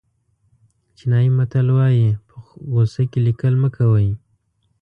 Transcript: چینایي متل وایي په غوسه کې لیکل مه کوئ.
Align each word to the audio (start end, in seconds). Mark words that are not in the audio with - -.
چینایي 0.97 1.29
متل 1.37 1.67
وایي 1.77 2.07
په 2.27 2.35
غوسه 2.71 3.03
کې 3.11 3.19
لیکل 3.27 3.53
مه 3.61 3.69
کوئ. 3.75 4.09